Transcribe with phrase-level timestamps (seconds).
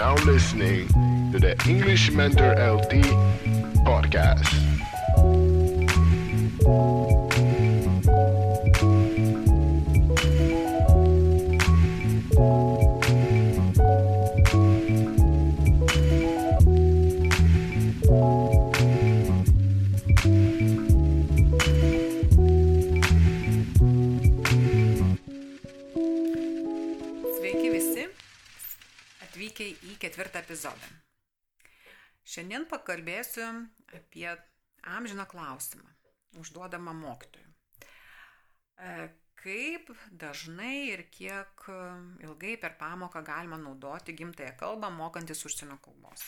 [0.00, 0.88] now listening
[1.30, 3.04] to the English Mentor LT
[3.84, 4.48] podcast.
[29.30, 30.90] Atvykę į ketvirtą epizodą.
[32.26, 33.46] Šiandien pakalbėsiu
[33.96, 34.28] apie
[34.98, 35.88] amžiną klausimą,
[36.42, 37.48] užduodamą mokytojui.
[38.76, 39.08] E,
[39.40, 39.88] Kaip
[40.20, 41.62] dažnai ir kiek
[42.20, 46.26] ilgai per pamoką galima naudoti gimtąją kalbą mokantis užsienio kalbos?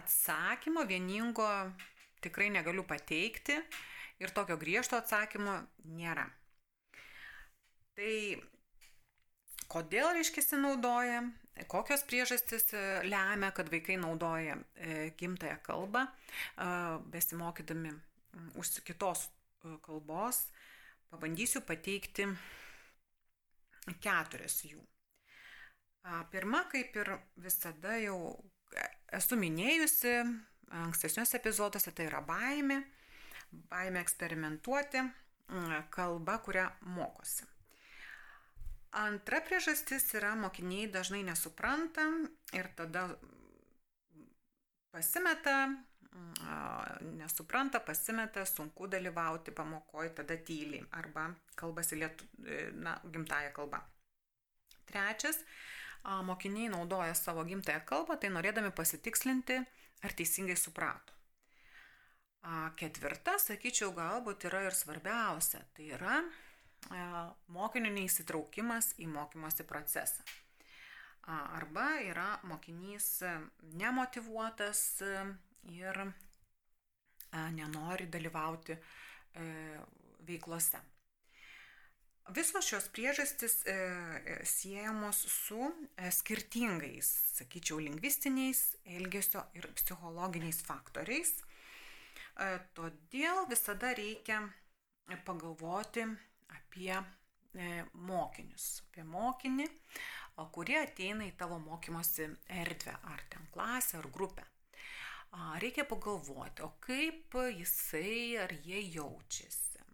[0.00, 1.46] Atsakymo vieningo
[2.24, 3.60] tikrai negaliu pateikti
[4.18, 5.54] ir tokio griežto atsakymo
[6.00, 6.26] nėra.
[7.94, 8.14] Tai
[9.70, 11.22] kodėl reiškia naudoja,
[11.70, 16.70] kokios priežastys e, lemia, kad vaikai naudoja e, gimtąją kalbą, e,
[17.12, 17.92] besimokydami
[18.60, 19.28] už kitos
[19.84, 20.46] kalbos.
[21.10, 22.28] Pabandysiu pateikti
[24.00, 24.78] keturias jų.
[26.30, 27.10] Pirma, kaip ir
[27.42, 28.38] visada jau
[29.12, 30.14] esu minėjusi
[30.86, 32.78] ankstesniuose epizoduose, tai yra baimė,
[33.68, 35.02] baimė eksperimentuoti,
[35.90, 37.59] kalba, kurią mokosi.
[38.90, 42.08] Antra priežastis yra mokiniai dažnai nesupranta
[42.58, 43.04] ir tada
[44.90, 45.68] pasimeta,
[47.00, 53.78] nesupranta, pasimeta, sunku dalyvauti pamokoje, tada tyli arba kalbasi lietu, e, na, gimtają kalbą.
[54.86, 55.38] Trečias,
[56.04, 59.60] mokiniai naudoja savo gimtają kalbą, tai norėdami pasitikslinti,
[60.02, 61.14] ar teisingai suprato.
[62.80, 66.22] Ketvirta, sakyčiau, galbūt yra ir svarbiausia, tai yra
[67.54, 70.24] mokinio neįsitraukimas į mokymosi procesą.
[71.30, 73.20] Arba yra mokinys
[73.78, 75.02] nemotivuotas
[75.70, 76.00] ir
[77.54, 79.44] nenori dalyvauti e,
[80.26, 80.80] veiklose.
[82.30, 85.58] Visos šios priežastys e, e, siejamos su
[85.96, 87.08] e, skirtingais,
[87.40, 88.60] sakyčiau, lingvistiniais,
[88.98, 91.32] elgesio ir psichologiniais faktoriais.
[92.38, 94.44] E, Todėl visada reikia
[95.26, 96.06] pagalvoti
[96.56, 99.68] apie e, mokinius, apie mokinį,
[100.54, 102.28] kurie ateina į tavo mokymosi
[102.62, 104.46] erdvę, ar ten klasę, ar grupę.
[105.62, 109.84] Reikia pagalvoti, o kaip jisai ar jie jaučiasi,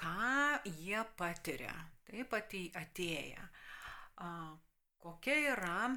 [0.00, 1.74] ką jie patiria,
[2.08, 3.48] taip atei- atėję,
[5.02, 5.90] kokia yra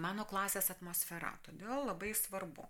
[0.00, 1.34] mano klasės atmosfera.
[1.44, 2.64] Todėl labai svarbu.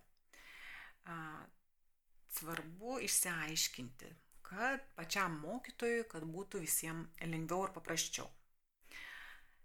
[2.33, 4.11] Svarbu išsiaiškinti,
[4.53, 8.29] kad pačiam mokytojui, kad būtų visiems lengviau ir paprasčiau.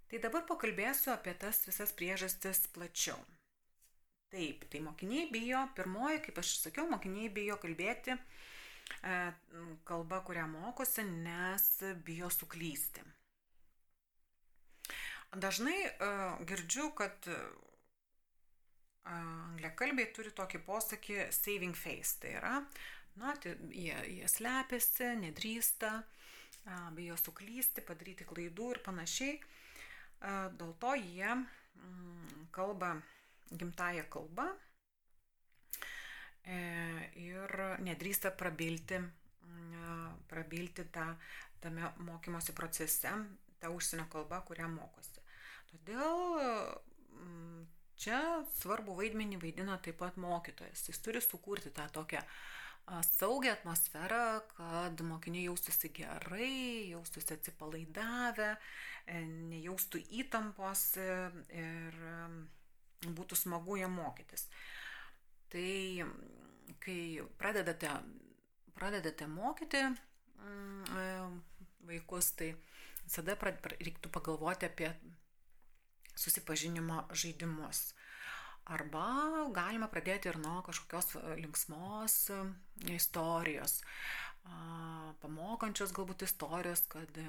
[0.08, 3.20] Tai dabar pakalbėsiu apie tas visas priežastis plačiau.
[4.32, 9.20] Taip, tai mokiniai bijo, pirmoji, kaip aš sakiau, mokiniai bijo kalbėti e,
[9.88, 11.68] kalba, kurią mokosi, nes
[12.08, 13.04] bijo suklysti.
[15.36, 16.12] Dažnai e,
[16.48, 17.38] girdžiu, kad e,
[19.12, 22.18] angliakalbiai turi tokį posakį saving face.
[22.24, 22.54] Tai yra,
[23.18, 25.92] na, tai jie, jie slepiasi, nedrįsta,
[26.98, 29.38] bijo suklysti, padaryti klaidų ir panašiai.
[30.58, 32.96] Dėl to jie mm, kalba
[33.48, 34.48] gimtają kalbą
[36.44, 36.58] e,
[37.22, 37.54] ir
[37.86, 39.00] nedrįsta prabilti,
[40.28, 41.06] prabilti tą,
[41.64, 43.14] tame mokymosi procese,
[43.62, 45.24] tą užsienio kalbą, kurią mokosi.
[45.72, 47.64] Todėl mm,
[47.98, 48.20] čia
[48.58, 50.90] svarbu vaidmenį vaidina taip pat mokytojas.
[50.90, 52.28] Jis turi sukurti tą tokią a,
[52.88, 58.54] saugią atmosferą, kad mokiniai jaustųsi gerai, jaustųsi atsipalaidavę,
[59.06, 59.22] e,
[59.52, 61.08] nejaustų įtampos e,
[61.52, 62.16] ir e,
[63.08, 64.48] būtų smagu jam mokytis.
[65.52, 65.68] Tai
[66.84, 67.02] kai
[67.40, 67.92] pradedate,
[68.76, 71.38] pradedate mokyti mm,
[71.88, 72.54] vaikus, tai
[73.04, 74.92] visada reiktų pagalvoti apie
[76.16, 77.92] susipažinimo žaidimus.
[78.68, 82.40] Arba galima pradėti ir nuo kažkokios e, linksmos e,
[82.98, 83.80] istorijos,
[85.22, 87.26] pamokančios galbūt istorijos, kad e,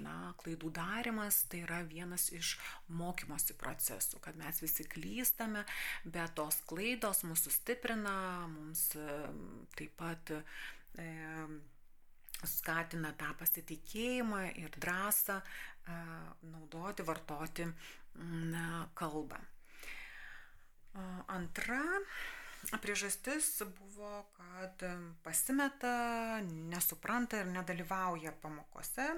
[0.00, 2.54] na, klaidų darimas tai yra vienas iš
[3.00, 5.64] mokymosi procesų, kad mes visi klystame,
[6.04, 8.14] bet tos klaidos mūsų stiprina,
[8.52, 9.06] mums e,
[9.76, 11.10] taip pat e,
[12.46, 16.02] skatina tą pasitikėjimą ir drąsą a,
[16.54, 17.66] naudoti, vartoti
[18.14, 19.40] na, kalbą.
[21.30, 21.82] Antra
[22.82, 24.82] priežastis buvo, kad
[25.24, 29.08] pasimeta, nesupranta ir nedalyvauja pamokose.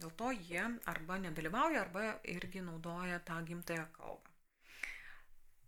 [0.00, 4.30] Dėl to jie arba nedalyvauja, arba irgi naudoja tą gimtąją kalbą.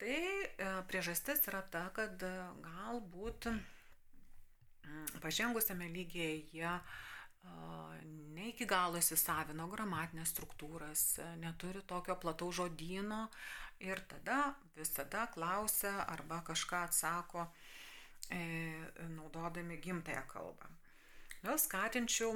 [0.01, 2.25] Tai e, priežastis yra ta, kad
[2.65, 3.51] galbūt
[5.23, 6.73] pažengusiame lygyje jie
[8.35, 11.03] ne iki galo įsisavino gramatinės struktūras,
[11.43, 13.27] neturi tokio plataus žodyno
[13.81, 17.47] ir tada visada klausia arba kažką atsako
[18.31, 18.41] e,
[19.17, 20.71] naudodami gimtąją kalbą.
[21.45, 22.33] Vėl skatinčiau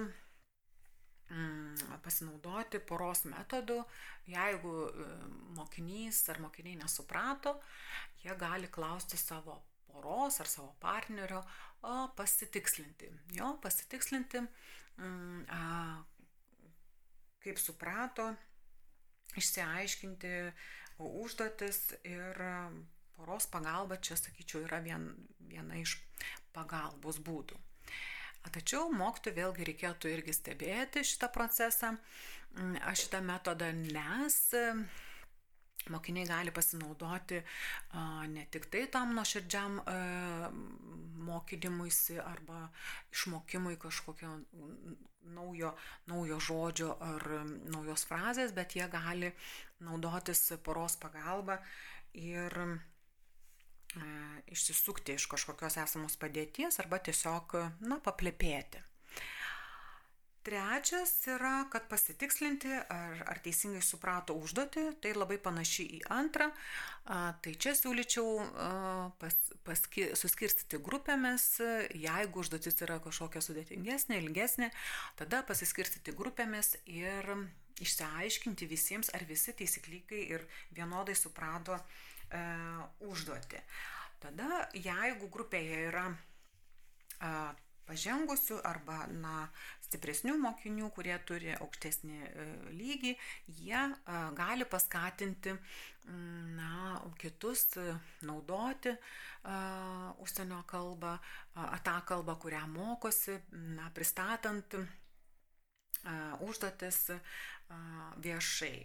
[1.31, 3.83] mm, pasinaudoti poros metodu,
[4.27, 5.09] jeigu e,
[5.61, 7.59] mokinys ar mokiniai nesuprato,
[8.23, 11.43] jie gali klausti savo poros ar savo partnerio,
[11.83, 13.07] o pasitikslinti.
[13.39, 14.43] Jo, pasitikslinti,
[14.99, 15.45] Mm,
[17.39, 18.33] kaip suprato,
[19.39, 20.33] išsiaiškinti
[20.99, 22.43] užduotis ir
[23.17, 25.09] poros pagalba čia, sakyčiau, yra vien,
[25.51, 25.99] viena iš
[26.55, 27.59] pagalbos būdų.
[28.49, 31.93] Tačiau mokytojui vėlgi reikėtų irgi stebėti šitą procesą.
[32.57, 34.39] Mm, šitą metodą nes
[35.89, 37.41] mokiniai gali pasinaudoti
[38.33, 39.79] ne tik tai tam nuoširdžiam
[41.29, 42.69] mokymuisi arba
[43.13, 44.35] išmokimui kažkokio
[45.37, 45.75] naujo,
[46.09, 47.27] naujo žodžio ar
[47.69, 49.33] naujos frazės, bet jie gali
[49.85, 51.61] naudotis poros pagalba
[52.19, 52.55] ir
[54.53, 58.83] išsisukti iš kažkokios esamos padėties arba tiesiog, na, paplepėti.
[60.49, 66.47] Trečias yra, kad pasitikslinti, ar, ar teisingai suprato užduotį, tai labai panaši į antrą.
[67.05, 68.47] Tai čia siūlyčiau
[69.21, 69.37] pas,
[69.67, 71.45] paski, suskirstyti grupėmis,
[71.93, 74.71] jeigu užduotis yra kažkokia sudėtingesnė, ilgesnė,
[75.21, 77.29] tada pasiskirstyti grupėmis ir
[77.85, 80.45] išsiaiškinti visiems, ar visi taisyklygai ir
[80.77, 82.43] vienodai suprato e,
[83.09, 83.63] užduotį.
[84.23, 87.33] Tada, jeigu grupėje yra e,
[87.89, 89.49] pažengusių arba na,
[89.87, 92.47] stipresnių mokinių, kurie turi aukštesnį e,
[92.77, 93.15] lygį,
[93.61, 95.55] jie e, gali paskatinti
[96.59, 97.89] na, kitus e,
[98.29, 98.95] naudoti
[100.21, 101.15] užsienio kalbą,
[101.87, 103.39] tą kalbą, kurią mokosi,
[103.79, 104.75] na, pristatant
[106.45, 107.01] užduotis
[108.25, 108.77] viešai.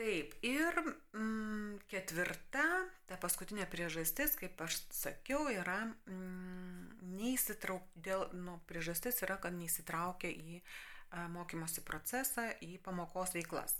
[0.00, 0.78] Taip, ir
[1.12, 2.62] mm, ketvirta,
[3.04, 10.30] ta paskutinė priežastis, kaip aš sakiau, yra mm, neįsitraukti, dėl, nu, priežastis yra, kad neįsitraukia
[10.32, 13.76] į a, mokymosi procesą, į pamokos veiklas.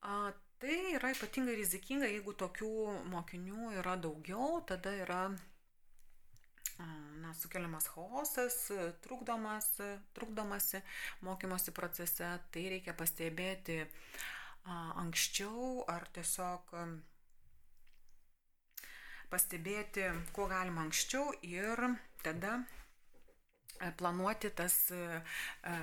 [0.00, 0.32] A,
[0.62, 2.72] tai yra ypatingai rizikinga, jeigu tokių
[3.12, 5.20] mokinių yra daugiau, tada yra
[6.78, 8.56] na, sukeliamas chaosas,
[9.04, 9.68] trukdomas,
[10.14, 10.82] trukdomasi
[11.26, 13.82] mokymosi procese, tai reikia pastebėti
[15.02, 16.74] anksčiau ar tiesiog
[19.30, 21.82] pastebėti, kuo galima anksčiau ir
[22.22, 22.60] tada
[23.98, 25.00] planuoti tas e,
[25.66, 25.74] e,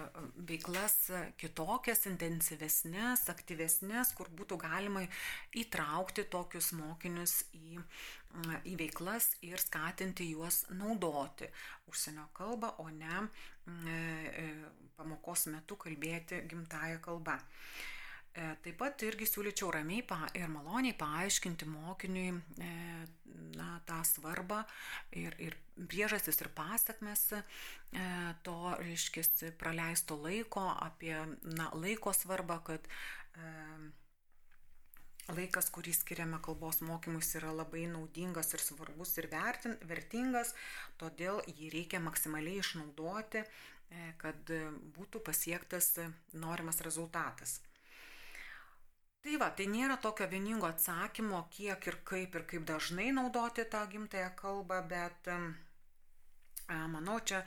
[0.50, 0.95] veiklas
[1.40, 5.06] kitokias, intensyvesnės, aktyvesnės, kur būtų galima
[5.60, 7.80] įtraukti tokius mokinius į,
[8.69, 11.50] į veiklas ir skatinti juos naudoti
[11.92, 13.28] užsienio kalbą, o ne
[14.98, 17.38] pamokos metu kalbėti gimtają kalbą.
[18.33, 20.01] E, taip pat irgi siūlyčiau ramiai
[20.39, 22.31] ir maloniai paaiškinti mokiniui
[22.66, 22.69] e,
[23.54, 24.63] na, tą svarbą
[25.13, 27.42] ir, ir priežastis ir pasakmes e,
[28.47, 31.13] to, reiškia, praleisto laiko, apie
[31.44, 32.90] na, laiko svarbą, kad
[35.33, 40.56] laikas, kurį skiriame kalbos mokymus, yra labai naudingas ir svarbus ir vertin, vertingas,
[41.02, 43.45] todėl jį reikia maksimaliai išnaudoti,
[44.21, 44.52] kad
[44.97, 45.94] būtų pasiektas
[46.33, 47.61] norimas rezultatas.
[49.23, 53.85] Tai va, tai nėra tokio vieningo atsakymo, kiek ir kaip ir kaip dažnai naudoti tą
[53.94, 55.30] gimtąją kalbą, bet
[56.92, 57.39] manau, čia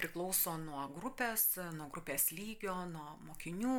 [0.00, 1.44] priklauso nuo grupės,
[1.76, 3.76] nuo grupės lygio, nuo mokinių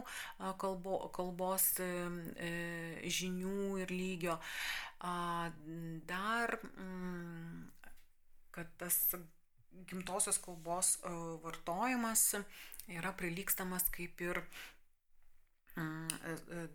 [0.61, 1.89] kalbo, kalbos e,
[3.17, 4.37] žinių ir lygio.
[6.07, 7.67] Dar, mm,
[8.55, 9.01] kad tas
[9.91, 10.95] gimtosios kalbos
[11.43, 12.29] vartojimas
[12.87, 14.41] yra prilykstamas kaip ir
[15.75, 16.67] mm, e, e,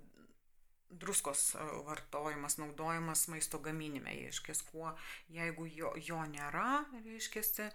[0.90, 4.90] druskos e, vartojimas, naudojimas maisto gaminime, reiškia, kuo,
[5.30, 7.70] jeigu jo, jo nėra, reiškia,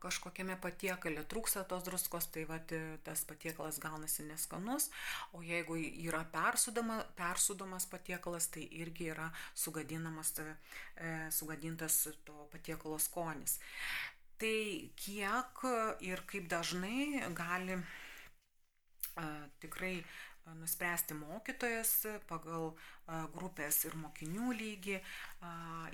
[0.00, 2.72] kažkokiame patiekale trūksta tos druskos, tai vat,
[3.04, 4.90] tas patiekalas gaunasi neskanus,
[5.36, 13.58] o jeigu yra persudama, persudamas patiekalas, tai irgi yra sugadinamas, e, sugadintas to patiekalo skonis.
[14.40, 14.56] Tai
[14.96, 15.66] kiek
[16.00, 17.76] ir kaip dažnai gali
[19.60, 20.04] tikrai
[20.60, 21.92] nuspręsti mokytojas
[22.28, 22.72] pagal
[23.34, 24.98] grupės ir mokinių lygį.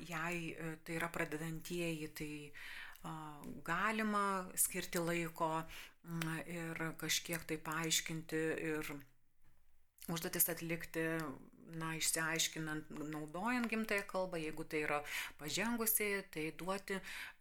[0.08, 2.30] Jei tai yra pradedantieji, tai
[3.66, 5.50] galima skirti laiko
[6.46, 8.90] ir kažkiek tai paaiškinti ir
[10.12, 11.04] užduotis atlikti,
[11.74, 15.00] na, išsiaiškinant, naudojant gimtąją kalbą, jeigu tai yra
[15.40, 16.98] pažengusiai, tai duoti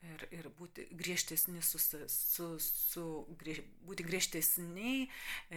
[0.09, 3.05] ir, ir būti griežtesni, su, su, su,
[3.41, 5.07] griež, būti griežtesni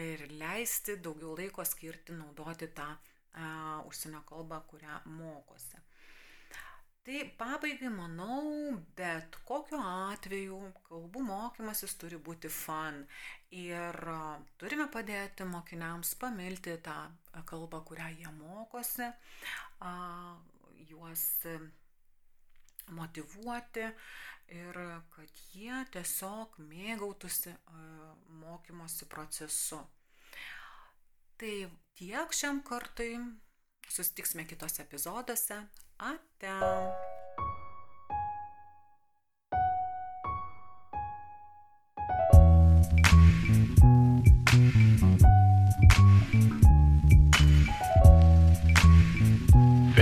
[0.06, 5.84] ir leisti daugiau laiko skirti naudoti tą a, užsienio kalbą, kurią mokosi.
[7.08, 10.58] Tai pabaigai manau, bet kokiu atveju
[10.90, 12.98] kalbų mokymasis turi būti fun
[13.54, 13.96] ir
[14.60, 16.96] turime padėti mokiniams pamilti tą
[17.48, 19.08] kalbą, kurią jie mokosi,
[20.90, 21.24] juos
[22.96, 23.84] motivuoti
[24.58, 24.78] ir
[25.12, 27.52] kad jie tiesiog mėgautųsi
[28.40, 29.82] mokymosi procesu.
[31.38, 31.52] Tai
[31.94, 33.14] tiek šiam kartui.
[33.88, 35.62] Susitiksime kitose epizoduose.
[35.98, 37.07] Ate.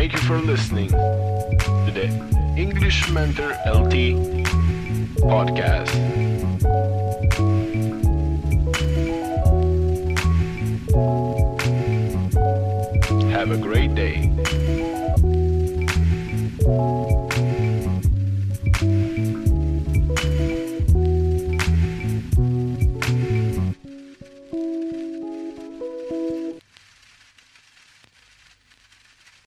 [0.06, 2.06] Thank you for listening to the
[2.56, 4.14] English Mentor LT
[5.18, 6.36] podcast.